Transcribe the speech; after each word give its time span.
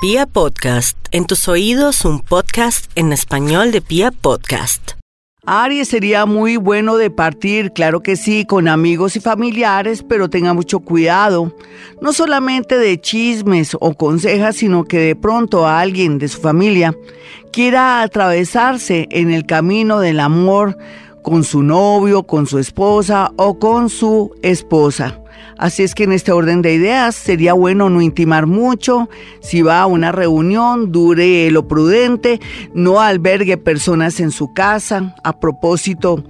Pia 0.00 0.26
Podcast, 0.26 0.96
en 1.10 1.26
tus 1.26 1.48
oídos 1.48 2.04
un 2.04 2.20
podcast 2.20 2.88
en 2.94 3.12
español 3.12 3.72
de 3.72 3.80
Pia 3.80 4.12
Podcast. 4.12 4.92
Aries 5.44 5.88
sería 5.88 6.24
muy 6.24 6.56
bueno 6.56 6.96
de 6.96 7.10
partir, 7.10 7.72
claro 7.72 8.00
que 8.00 8.14
sí, 8.14 8.44
con 8.44 8.68
amigos 8.68 9.16
y 9.16 9.20
familiares, 9.20 10.04
pero 10.08 10.30
tenga 10.30 10.54
mucho 10.54 10.78
cuidado, 10.78 11.52
no 12.00 12.12
solamente 12.12 12.78
de 12.78 13.00
chismes 13.00 13.76
o 13.80 13.94
consejas, 13.94 14.54
sino 14.54 14.84
que 14.84 15.00
de 15.00 15.16
pronto 15.16 15.66
alguien 15.66 16.18
de 16.18 16.28
su 16.28 16.40
familia 16.40 16.94
quiera 17.52 18.00
atravesarse 18.00 19.08
en 19.10 19.32
el 19.32 19.46
camino 19.46 19.98
del 19.98 20.20
amor 20.20 20.78
con 21.24 21.42
su 21.42 21.64
novio, 21.64 22.22
con 22.22 22.46
su 22.46 22.60
esposa 22.60 23.32
o 23.36 23.58
con 23.58 23.90
su 23.90 24.30
esposa. 24.42 25.20
Así 25.56 25.82
es 25.82 25.94
que 25.94 26.04
en 26.04 26.12
este 26.12 26.32
orden 26.32 26.62
de 26.62 26.74
ideas 26.74 27.14
sería 27.14 27.52
bueno 27.52 27.90
no 27.90 28.00
intimar 28.00 28.46
mucho. 28.46 29.08
Si 29.40 29.62
va 29.62 29.82
a 29.82 29.86
una 29.86 30.12
reunión, 30.12 30.92
dure 30.92 31.50
lo 31.50 31.66
prudente, 31.66 32.40
no 32.74 33.00
albergue 33.00 33.56
personas 33.56 34.20
en 34.20 34.30
su 34.30 34.52
casa. 34.52 35.14
A 35.24 35.40
propósito 35.40 36.24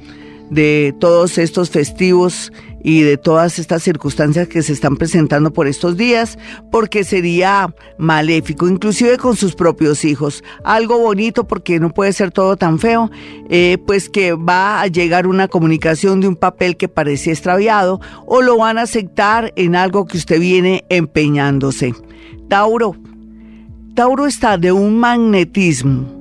de 0.50 0.94
todos 0.98 1.38
estos 1.38 1.70
festivos 1.70 2.52
y 2.82 3.02
de 3.02 3.16
todas 3.16 3.58
estas 3.58 3.82
circunstancias 3.82 4.48
que 4.48 4.62
se 4.62 4.72
están 4.72 4.96
presentando 4.96 5.52
por 5.52 5.66
estos 5.66 5.96
días, 5.96 6.38
porque 6.70 7.04
sería 7.04 7.74
maléfico, 7.98 8.68
inclusive 8.68 9.18
con 9.18 9.36
sus 9.36 9.54
propios 9.54 10.04
hijos. 10.04 10.44
Algo 10.64 10.98
bonito 10.98 11.46
porque 11.46 11.80
no 11.80 11.90
puede 11.90 12.12
ser 12.12 12.30
todo 12.30 12.56
tan 12.56 12.78
feo, 12.78 13.10
eh, 13.48 13.78
pues 13.86 14.08
que 14.08 14.32
va 14.32 14.80
a 14.80 14.86
llegar 14.86 15.26
una 15.26 15.48
comunicación 15.48 16.20
de 16.20 16.28
un 16.28 16.36
papel 16.36 16.76
que 16.76 16.88
parecía 16.88 17.32
extraviado 17.32 18.00
o 18.26 18.42
lo 18.42 18.58
van 18.58 18.78
a 18.78 18.82
aceptar 18.82 19.52
en 19.56 19.76
algo 19.76 20.06
que 20.06 20.18
usted 20.18 20.40
viene 20.40 20.84
empeñándose. 20.88 21.94
Tauro. 22.48 22.96
Tauro 23.94 24.26
está 24.26 24.58
de 24.58 24.70
un 24.70 24.98
magnetismo 24.98 26.17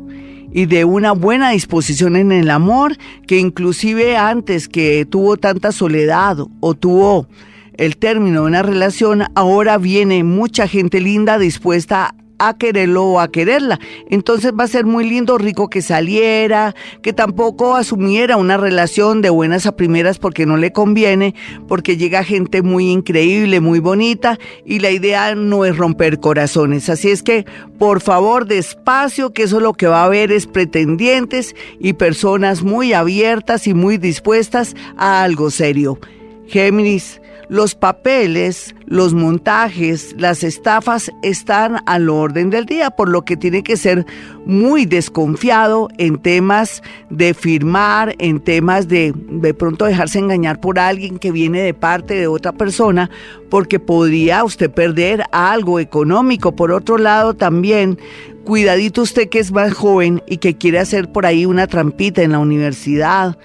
y 0.51 0.65
de 0.65 0.85
una 0.85 1.11
buena 1.11 1.51
disposición 1.51 2.15
en 2.15 2.31
el 2.31 2.49
amor, 2.49 2.97
que 3.27 3.37
inclusive 3.37 4.17
antes 4.17 4.67
que 4.67 5.05
tuvo 5.05 5.37
tanta 5.37 5.71
soledad 5.71 6.37
o 6.59 6.73
tuvo 6.73 7.27
el 7.73 7.97
término 7.97 8.41
de 8.41 8.47
una 8.47 8.63
relación, 8.63 9.23
ahora 9.35 9.77
viene 9.77 10.23
mucha 10.23 10.67
gente 10.67 10.99
linda 10.99 11.37
dispuesta 11.37 12.15
a 12.39 12.57
quererlo 12.57 13.05
o 13.05 13.19
a 13.19 13.31
quererla. 13.31 13.79
Entonces 14.09 14.51
va 14.57 14.65
a 14.65 14.67
ser 14.67 14.85
muy 14.85 15.07
lindo, 15.07 15.37
rico 15.37 15.69
que 15.69 15.81
saliera, 15.81 16.75
que 17.01 17.13
tampoco 17.13 17.75
asumiera 17.75 18.37
una 18.37 18.57
relación 18.57 19.21
de 19.21 19.29
buenas 19.29 19.65
a 19.65 19.75
primeras 19.75 20.19
porque 20.19 20.45
no 20.45 20.57
le 20.57 20.71
conviene, 20.71 21.35
porque 21.67 21.97
llega 21.97 22.23
gente 22.23 22.61
muy 22.61 22.89
increíble, 22.89 23.59
muy 23.59 23.79
bonita 23.79 24.37
y 24.65 24.79
la 24.79 24.91
idea 24.91 25.35
no 25.35 25.65
es 25.65 25.77
romper 25.77 26.19
corazones. 26.19 26.89
Así 26.89 27.09
es 27.09 27.23
que, 27.23 27.45
por 27.77 28.01
favor, 28.01 28.45
despacio, 28.45 29.33
que 29.33 29.43
eso 29.43 29.59
lo 29.59 29.73
que 29.73 29.87
va 29.87 30.01
a 30.01 30.05
haber 30.05 30.31
es 30.31 30.47
pretendientes 30.47 31.55
y 31.79 31.93
personas 31.93 32.63
muy 32.63 32.93
abiertas 32.93 33.67
y 33.67 33.73
muy 33.73 33.97
dispuestas 33.97 34.75
a 34.97 35.23
algo 35.23 35.51
serio. 35.51 35.99
Géminis, 36.47 37.21
los 37.49 37.75
papeles, 37.75 38.75
los 38.85 39.13
montajes, 39.13 40.13
las 40.17 40.43
estafas 40.43 41.11
están 41.21 41.77
al 41.85 42.09
orden 42.09 42.49
del 42.49 42.65
día, 42.65 42.91
por 42.91 43.09
lo 43.09 43.23
que 43.23 43.37
tiene 43.37 43.63
que 43.63 43.77
ser 43.77 44.05
muy 44.45 44.85
desconfiado 44.85 45.87
en 45.97 46.17
temas 46.17 46.81
de 47.09 47.33
firmar, 47.33 48.15
en 48.19 48.39
temas 48.39 48.87
de 48.87 49.13
de 49.15 49.53
pronto 49.53 49.85
dejarse 49.85 50.19
engañar 50.19 50.59
por 50.59 50.79
alguien 50.79 51.19
que 51.19 51.31
viene 51.31 51.61
de 51.61 51.73
parte 51.73 52.15
de 52.15 52.27
otra 52.27 52.51
persona, 52.51 53.09
porque 53.49 53.79
podría 53.79 54.43
usted 54.43 54.69
perder 54.69 55.23
algo 55.31 55.79
económico. 55.79 56.55
Por 56.55 56.71
otro 56.71 56.97
lado, 56.97 57.33
también 57.33 57.97
cuidadito 58.43 59.01
usted 59.01 59.29
que 59.29 59.39
es 59.39 59.51
más 59.51 59.73
joven 59.73 60.21
y 60.27 60.37
que 60.37 60.57
quiere 60.57 60.79
hacer 60.79 61.11
por 61.11 61.25
ahí 61.25 61.45
una 61.45 61.67
trampita 61.67 62.23
en 62.23 62.31
la 62.31 62.39
universidad 62.39 63.37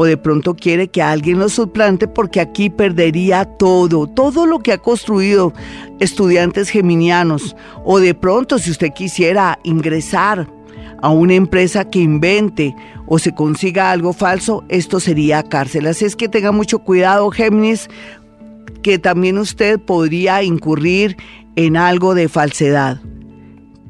o 0.00 0.04
de 0.04 0.16
pronto 0.16 0.54
quiere 0.54 0.86
que 0.86 1.02
alguien 1.02 1.40
lo 1.40 1.48
suplante 1.48 2.06
porque 2.06 2.40
aquí 2.40 2.70
perdería 2.70 3.44
todo, 3.44 4.06
todo 4.06 4.46
lo 4.46 4.60
que 4.60 4.72
ha 4.72 4.78
construido 4.78 5.52
estudiantes 5.98 6.70
geminianos 6.70 7.56
o 7.84 7.98
de 7.98 8.14
pronto 8.14 8.60
si 8.60 8.70
usted 8.70 8.92
quisiera 8.92 9.58
ingresar 9.64 10.48
a 11.02 11.08
una 11.08 11.34
empresa 11.34 11.90
que 11.90 11.98
invente 11.98 12.76
o 13.06 13.18
se 13.18 13.34
consiga 13.34 13.90
algo 13.90 14.12
falso, 14.12 14.62
esto 14.68 15.00
sería 15.00 15.42
cárcel. 15.42 15.88
Así 15.88 16.04
es 16.04 16.14
que 16.14 16.28
tenga 16.28 16.52
mucho 16.52 16.78
cuidado, 16.78 17.28
Géminis, 17.32 17.88
que 18.82 19.00
también 19.00 19.36
usted 19.36 19.80
podría 19.80 20.44
incurrir 20.44 21.16
en 21.56 21.76
algo 21.76 22.14
de 22.14 22.28
falsedad. 22.28 23.00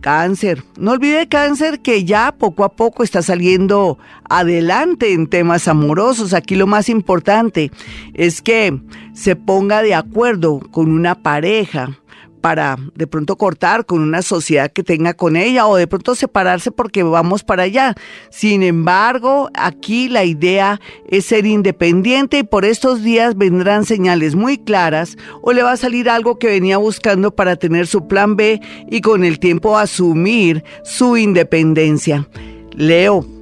Cáncer. 0.00 0.64
No 0.78 0.92
olvide 0.92 1.28
cáncer 1.28 1.80
que 1.80 2.04
ya 2.04 2.32
poco 2.32 2.64
a 2.64 2.70
poco 2.70 3.02
está 3.02 3.22
saliendo 3.22 3.98
adelante 4.28 5.12
en 5.12 5.26
temas 5.26 5.68
amorosos. 5.68 6.34
Aquí 6.34 6.54
lo 6.54 6.66
más 6.66 6.88
importante 6.88 7.70
es 8.14 8.42
que 8.42 8.80
se 9.12 9.36
ponga 9.36 9.82
de 9.82 9.94
acuerdo 9.94 10.60
con 10.70 10.90
una 10.90 11.16
pareja 11.16 11.98
para 12.40 12.76
de 12.94 13.06
pronto 13.06 13.36
cortar 13.36 13.86
con 13.86 14.00
una 14.00 14.22
sociedad 14.22 14.70
que 14.70 14.82
tenga 14.82 15.14
con 15.14 15.36
ella 15.36 15.66
o 15.66 15.76
de 15.76 15.86
pronto 15.86 16.14
separarse 16.14 16.70
porque 16.70 17.02
vamos 17.02 17.44
para 17.44 17.64
allá. 17.64 17.94
Sin 18.30 18.62
embargo, 18.62 19.50
aquí 19.54 20.08
la 20.08 20.24
idea 20.24 20.80
es 21.08 21.26
ser 21.26 21.46
independiente 21.46 22.38
y 22.38 22.42
por 22.42 22.64
estos 22.64 23.02
días 23.02 23.36
vendrán 23.36 23.84
señales 23.84 24.34
muy 24.34 24.58
claras 24.58 25.16
o 25.42 25.52
le 25.52 25.62
va 25.62 25.72
a 25.72 25.76
salir 25.76 26.08
algo 26.08 26.38
que 26.38 26.48
venía 26.48 26.78
buscando 26.78 27.34
para 27.34 27.56
tener 27.56 27.86
su 27.86 28.06
plan 28.08 28.36
B 28.36 28.60
y 28.90 29.00
con 29.00 29.24
el 29.24 29.38
tiempo 29.38 29.76
asumir 29.76 30.64
su 30.84 31.16
independencia. 31.16 32.26
Leo, 32.72 33.37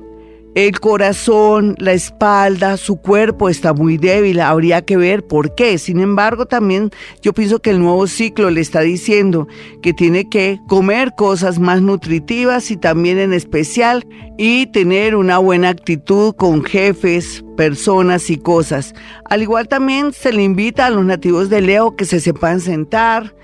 el 0.56 0.80
corazón, 0.80 1.74
la 1.78 1.92
espalda, 1.92 2.78
su 2.78 2.96
cuerpo 2.96 3.50
está 3.50 3.74
muy 3.74 3.98
débil, 3.98 4.40
habría 4.40 4.80
que 4.80 4.96
ver 4.96 5.22
por 5.22 5.54
qué. 5.54 5.76
Sin 5.76 6.00
embargo, 6.00 6.46
también 6.46 6.92
yo 7.20 7.34
pienso 7.34 7.58
que 7.58 7.68
el 7.68 7.78
nuevo 7.78 8.06
ciclo 8.06 8.48
le 8.48 8.62
está 8.62 8.80
diciendo 8.80 9.48
que 9.82 9.92
tiene 9.92 10.30
que 10.30 10.58
comer 10.66 11.12
cosas 11.14 11.58
más 11.58 11.82
nutritivas 11.82 12.70
y 12.70 12.78
también 12.78 13.18
en 13.18 13.34
especial 13.34 14.06
y 14.38 14.68
tener 14.68 15.14
una 15.14 15.36
buena 15.36 15.68
actitud 15.68 16.34
con 16.34 16.64
jefes, 16.64 17.44
personas 17.58 18.30
y 18.30 18.38
cosas. 18.38 18.94
Al 19.28 19.42
igual 19.42 19.68
también 19.68 20.14
se 20.14 20.32
le 20.32 20.42
invita 20.42 20.86
a 20.86 20.90
los 20.90 21.04
nativos 21.04 21.50
de 21.50 21.60
Leo 21.60 21.96
que 21.96 22.06
se 22.06 22.18
sepan 22.18 22.60
sentar, 22.62 23.34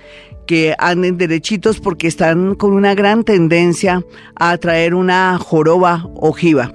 que 0.47 0.75
anden 0.79 1.19
derechitos 1.19 1.79
porque 1.79 2.07
están 2.07 2.55
con 2.55 2.73
una 2.73 2.95
gran 2.95 3.23
tendencia 3.23 4.03
a 4.35 4.57
traer 4.57 4.95
una 4.95 5.37
joroba 5.37 6.09
ojiva. 6.15 6.73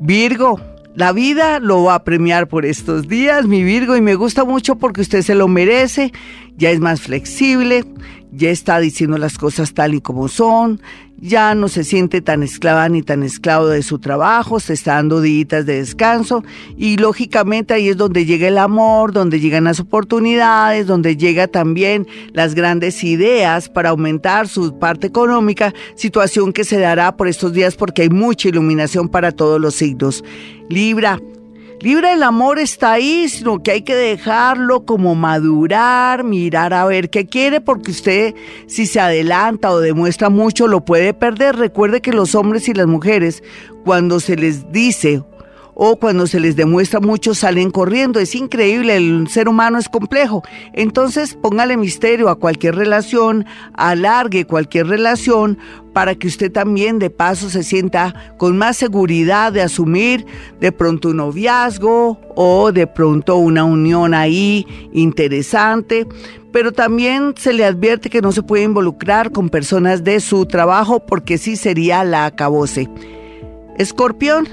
Virgo, 0.00 0.58
la 0.94 1.12
vida 1.12 1.60
lo 1.60 1.84
va 1.84 1.94
a 1.94 2.04
premiar 2.04 2.48
por 2.48 2.64
estos 2.64 3.06
días, 3.06 3.46
mi 3.46 3.62
Virgo, 3.62 3.96
y 3.96 4.00
me 4.00 4.14
gusta 4.14 4.44
mucho 4.44 4.76
porque 4.76 5.02
usted 5.02 5.20
se 5.20 5.34
lo 5.34 5.46
merece, 5.46 6.10
ya 6.60 6.70
es 6.70 6.78
más 6.78 7.00
flexible, 7.00 7.84
ya 8.32 8.50
está 8.50 8.78
diciendo 8.78 9.16
las 9.18 9.38
cosas 9.38 9.72
tal 9.72 9.94
y 9.94 10.00
como 10.02 10.28
son, 10.28 10.80
ya 11.16 11.54
no 11.54 11.68
se 11.68 11.84
siente 11.84 12.20
tan 12.20 12.42
esclava 12.42 12.88
ni 12.88 13.02
tan 13.02 13.22
esclavo 13.22 13.66
de 13.66 13.82
su 13.82 13.98
trabajo, 13.98 14.60
se 14.60 14.74
está 14.74 14.94
dando 14.94 15.22
días 15.22 15.48
de 15.48 15.78
descanso 15.78 16.44
y 16.76 16.98
lógicamente 16.98 17.72
ahí 17.72 17.88
es 17.88 17.96
donde 17.96 18.26
llega 18.26 18.46
el 18.46 18.58
amor, 18.58 19.12
donde 19.12 19.40
llegan 19.40 19.64
las 19.64 19.80
oportunidades, 19.80 20.86
donde 20.86 21.16
llega 21.16 21.48
también 21.48 22.06
las 22.32 22.54
grandes 22.54 23.02
ideas 23.04 23.70
para 23.70 23.88
aumentar 23.88 24.46
su 24.46 24.78
parte 24.78 25.06
económica, 25.06 25.72
situación 25.94 26.52
que 26.52 26.64
se 26.64 26.78
dará 26.78 27.16
por 27.16 27.26
estos 27.26 27.54
días 27.54 27.74
porque 27.74 28.02
hay 28.02 28.10
mucha 28.10 28.48
iluminación 28.50 29.08
para 29.08 29.32
todos 29.32 29.58
los 29.58 29.74
signos. 29.76 30.22
Libra, 30.68 31.18
Libre 31.80 32.12
el 32.12 32.22
amor 32.22 32.58
está 32.58 32.92
ahí, 32.92 33.26
sino 33.30 33.62
que 33.62 33.70
hay 33.70 33.82
que 33.82 33.94
dejarlo 33.94 34.84
como 34.84 35.14
madurar, 35.14 36.24
mirar 36.24 36.74
a 36.74 36.84
ver 36.84 37.08
qué 37.08 37.24
quiere, 37.24 37.62
porque 37.62 37.92
usted 37.92 38.34
si 38.66 38.84
se 38.84 39.00
adelanta 39.00 39.70
o 39.70 39.80
demuestra 39.80 40.28
mucho 40.28 40.68
lo 40.68 40.84
puede 40.84 41.14
perder. 41.14 41.56
Recuerde 41.56 42.02
que 42.02 42.12
los 42.12 42.34
hombres 42.34 42.68
y 42.68 42.74
las 42.74 42.86
mujeres, 42.86 43.42
cuando 43.82 44.20
se 44.20 44.36
les 44.36 44.70
dice 44.70 45.22
o 45.82 45.96
cuando 45.96 46.26
se 46.26 46.40
les 46.40 46.56
demuestra 46.56 47.00
mucho 47.00 47.34
salen 47.34 47.70
corriendo. 47.70 48.20
Es 48.20 48.34
increíble, 48.34 48.98
el 48.98 49.28
ser 49.28 49.48
humano 49.48 49.78
es 49.78 49.88
complejo. 49.88 50.42
Entonces 50.74 51.38
póngale 51.40 51.78
misterio 51.78 52.28
a 52.28 52.34
cualquier 52.34 52.74
relación, 52.74 53.46
alargue 53.72 54.44
cualquier 54.44 54.88
relación 54.88 55.56
para 55.94 56.14
que 56.16 56.26
usted 56.26 56.52
también 56.52 56.98
de 56.98 57.08
paso 57.08 57.48
se 57.48 57.62
sienta 57.62 58.14
con 58.36 58.58
más 58.58 58.76
seguridad 58.76 59.54
de 59.54 59.62
asumir 59.62 60.26
de 60.60 60.70
pronto 60.70 61.08
un 61.08 61.16
noviazgo 61.16 62.20
o 62.36 62.72
de 62.72 62.86
pronto 62.86 63.36
una 63.36 63.64
unión 63.64 64.12
ahí 64.12 64.66
interesante. 64.92 66.06
Pero 66.52 66.72
también 66.72 67.32
se 67.38 67.54
le 67.54 67.64
advierte 67.64 68.10
que 68.10 68.20
no 68.20 68.32
se 68.32 68.42
puede 68.42 68.64
involucrar 68.64 69.32
con 69.32 69.48
personas 69.48 70.04
de 70.04 70.20
su 70.20 70.44
trabajo 70.44 71.06
porque 71.06 71.38
sí 71.38 71.56
sería 71.56 72.04
la 72.04 72.26
acabose. 72.26 72.90
Escorpión, 73.78 74.46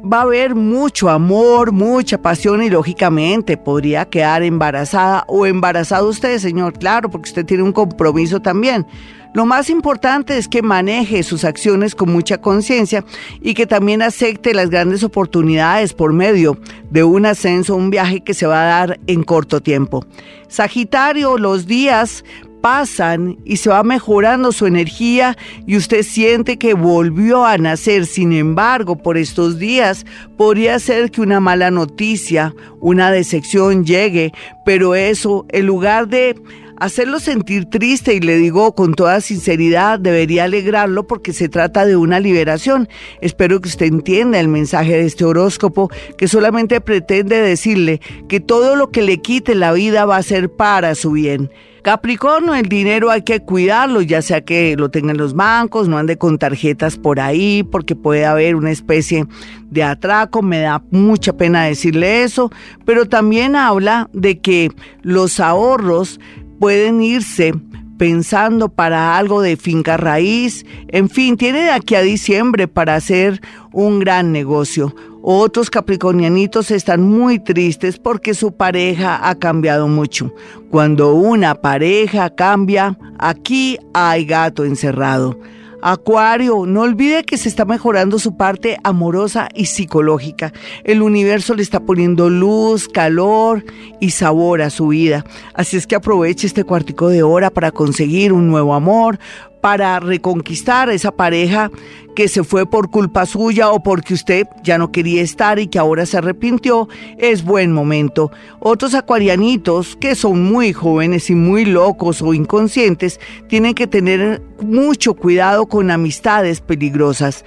va 0.00 0.18
a 0.18 0.22
haber 0.22 0.54
mucho 0.54 1.10
amor, 1.10 1.72
mucha 1.72 2.20
pasión 2.20 2.62
y 2.62 2.70
lógicamente 2.70 3.56
podría 3.56 4.04
quedar 4.04 4.42
embarazada 4.42 5.24
o 5.28 5.46
embarazado 5.46 6.08
usted, 6.08 6.38
señor, 6.38 6.78
claro, 6.78 7.10
porque 7.10 7.30
usted 7.30 7.44
tiene 7.44 7.62
un 7.62 7.72
compromiso 7.72 8.40
también. 8.40 8.86
Lo 9.32 9.46
más 9.46 9.70
importante 9.70 10.36
es 10.38 10.48
que 10.48 10.60
maneje 10.60 11.22
sus 11.22 11.44
acciones 11.44 11.94
con 11.94 12.10
mucha 12.12 12.38
conciencia 12.38 13.04
y 13.40 13.54
que 13.54 13.64
también 13.64 14.02
acepte 14.02 14.54
las 14.54 14.70
grandes 14.70 15.04
oportunidades 15.04 15.92
por 15.92 16.12
medio 16.12 16.58
de 16.90 17.04
un 17.04 17.26
ascenso, 17.26 17.76
un 17.76 17.90
viaje 17.90 18.22
que 18.22 18.34
se 18.34 18.46
va 18.46 18.62
a 18.62 18.86
dar 18.86 19.00
en 19.06 19.22
corto 19.22 19.60
tiempo. 19.60 20.04
Sagitario, 20.48 21.38
los 21.38 21.66
días 21.66 22.24
pasan 22.60 23.38
y 23.44 23.56
se 23.56 23.70
va 23.70 23.82
mejorando 23.82 24.52
su 24.52 24.66
energía 24.66 25.36
y 25.66 25.76
usted 25.76 26.02
siente 26.02 26.58
que 26.58 26.74
volvió 26.74 27.44
a 27.44 27.58
nacer. 27.58 28.06
Sin 28.06 28.32
embargo, 28.32 28.96
por 28.96 29.16
estos 29.16 29.58
días 29.58 30.06
podría 30.36 30.78
ser 30.78 31.10
que 31.10 31.20
una 31.20 31.40
mala 31.40 31.70
noticia, 31.70 32.54
una 32.80 33.10
decepción 33.10 33.84
llegue, 33.84 34.32
pero 34.64 34.94
eso, 34.94 35.46
en 35.50 35.66
lugar 35.66 36.08
de 36.08 36.36
hacerlo 36.80 37.20
sentir 37.20 37.66
triste 37.66 38.14
y 38.14 38.20
le 38.20 38.38
digo 38.38 38.74
con 38.74 38.94
toda 38.94 39.20
sinceridad, 39.20 40.00
debería 40.00 40.44
alegrarlo 40.44 41.06
porque 41.06 41.32
se 41.32 41.48
trata 41.48 41.86
de 41.86 41.96
una 41.96 42.18
liberación. 42.18 42.88
Espero 43.20 43.60
que 43.60 43.68
usted 43.68 43.86
entienda 43.86 44.40
el 44.40 44.48
mensaje 44.48 44.92
de 44.92 45.06
este 45.06 45.24
horóscopo 45.24 45.90
que 46.16 46.26
solamente 46.26 46.80
pretende 46.80 47.40
decirle 47.40 48.00
que 48.28 48.40
todo 48.40 48.76
lo 48.76 48.90
que 48.90 49.02
le 49.02 49.18
quite 49.18 49.54
la 49.54 49.72
vida 49.72 50.06
va 50.06 50.16
a 50.16 50.22
ser 50.22 50.50
para 50.50 50.94
su 50.94 51.12
bien. 51.12 51.50
Capricornio, 51.82 52.54
el 52.54 52.68
dinero 52.68 53.10
hay 53.10 53.22
que 53.22 53.40
cuidarlo, 53.40 54.02
ya 54.02 54.20
sea 54.20 54.42
que 54.42 54.76
lo 54.76 54.90
tengan 54.90 55.16
los 55.16 55.34
bancos, 55.34 55.88
no 55.88 55.96
ande 55.96 56.18
con 56.18 56.36
tarjetas 56.36 56.98
por 56.98 57.20
ahí, 57.20 57.62
porque 57.62 57.96
puede 57.96 58.26
haber 58.26 58.54
una 58.54 58.70
especie 58.70 59.26
de 59.70 59.82
atraco, 59.82 60.42
me 60.42 60.60
da 60.60 60.82
mucha 60.90 61.32
pena 61.32 61.64
decirle 61.64 62.22
eso, 62.22 62.50
pero 62.84 63.06
también 63.06 63.56
habla 63.56 64.10
de 64.12 64.40
que 64.40 64.70
los 65.02 65.40
ahorros 65.40 66.20
pueden 66.60 67.00
irse 67.00 67.54
pensando 67.98 68.68
para 68.68 69.16
algo 69.16 69.42
de 69.42 69.56
finca 69.56 69.96
raíz, 69.96 70.64
en 70.88 71.10
fin, 71.10 71.36
tiene 71.36 71.62
de 71.62 71.70
aquí 71.70 71.94
a 71.94 72.02
diciembre 72.02 72.68
para 72.68 72.94
hacer 72.94 73.40
un 73.72 73.98
gran 73.98 74.30
negocio. 74.30 74.94
Otros 75.22 75.68
capricornianitos 75.68 76.70
están 76.70 77.02
muy 77.02 77.38
tristes 77.38 77.98
porque 77.98 78.34
su 78.34 78.52
pareja 78.52 79.28
ha 79.28 79.34
cambiado 79.34 79.88
mucho. 79.88 80.32
Cuando 80.70 81.14
una 81.14 81.54
pareja 81.54 82.30
cambia, 82.30 82.96
aquí 83.18 83.78
hay 83.92 84.24
gato 84.24 84.64
encerrado. 84.64 85.38
Acuario, 85.82 86.66
no 86.66 86.82
olvide 86.82 87.24
que 87.24 87.38
se 87.38 87.48
está 87.48 87.64
mejorando 87.64 88.18
su 88.18 88.36
parte 88.36 88.78
amorosa 88.84 89.48
y 89.54 89.66
psicológica. 89.66 90.52
El 90.84 91.02
universo 91.02 91.54
le 91.54 91.62
está 91.62 91.80
poniendo 91.80 92.28
luz, 92.28 92.88
calor 92.88 93.64
y 94.00 94.10
sabor 94.10 94.62
a 94.62 94.70
su 94.70 94.88
vida. 94.88 95.24
Así 95.54 95.76
es 95.76 95.86
que 95.86 95.96
aproveche 95.96 96.46
este 96.46 96.64
cuartico 96.64 97.08
de 97.08 97.22
hora 97.22 97.50
para 97.50 97.70
conseguir 97.70 98.32
un 98.32 98.48
nuevo 98.48 98.74
amor, 98.74 99.18
para 99.60 100.00
reconquistar 100.00 100.90
esa 100.90 101.10
pareja 101.10 101.70
que 102.14 102.28
se 102.28 102.44
fue 102.44 102.66
por 102.66 102.90
culpa 102.90 103.26
suya 103.26 103.70
o 103.70 103.82
porque 103.82 104.14
usted 104.14 104.46
ya 104.62 104.78
no 104.78 104.90
quería 104.90 105.22
estar 105.22 105.58
y 105.58 105.68
que 105.68 105.78
ahora 105.78 106.06
se 106.06 106.18
arrepintió, 106.18 106.88
es 107.18 107.44
buen 107.44 107.72
momento. 107.72 108.30
Otros 108.58 108.94
acuarianitos 108.94 109.96
que 109.96 110.14
son 110.14 110.42
muy 110.44 110.72
jóvenes 110.72 111.30
y 111.30 111.34
muy 111.34 111.64
locos 111.64 112.20
o 112.22 112.34
inconscientes 112.34 113.20
tienen 113.48 113.74
que 113.74 113.86
tener 113.86 114.42
mucho 114.60 115.14
cuidado 115.14 115.66
con 115.66 115.90
amistades 115.90 116.60
peligrosas. 116.60 117.44